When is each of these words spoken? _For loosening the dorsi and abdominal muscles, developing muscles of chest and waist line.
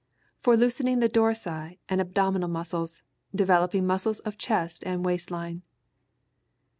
_For 0.43 0.57
loosening 0.57 0.97
the 0.97 1.07
dorsi 1.07 1.77
and 1.87 2.01
abdominal 2.01 2.49
muscles, 2.49 3.03
developing 3.35 3.85
muscles 3.85 4.17
of 4.21 4.35
chest 4.35 4.81
and 4.83 5.05
waist 5.05 5.29
line. 5.29 5.61